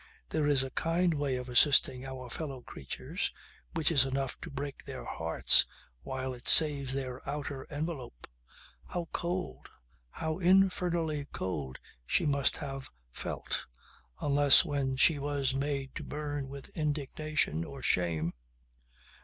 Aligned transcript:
There 0.29 0.47
is 0.47 0.63
a 0.63 0.71
kind 0.71 1.13
way 1.13 1.35
of 1.35 1.47
assisting 1.47 2.07
our 2.07 2.27
fellow 2.27 2.63
creatures 2.63 3.31
which 3.75 3.91
is 3.91 4.03
enough 4.03 4.35
to 4.41 4.49
break 4.49 4.83
their 4.85 5.05
hearts 5.05 5.63
while 6.01 6.33
it 6.33 6.47
saves 6.47 6.95
their 6.95 7.21
outer 7.29 7.67
envelope. 7.71 8.25
How 8.87 9.09
cold, 9.13 9.69
how 10.09 10.39
infernally 10.39 11.25
cold 11.31 11.77
she 12.07 12.25
must 12.25 12.57
have 12.57 12.89
felt 13.11 13.67
unless 14.19 14.65
when 14.65 14.95
she 14.95 15.19
was 15.19 15.53
made 15.53 15.93
to 15.93 16.03
burn 16.03 16.47
with 16.49 16.69
indignation 16.75 17.63
or 17.63 17.83
shame. 17.83 18.33